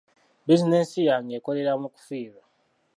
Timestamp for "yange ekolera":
1.09-1.73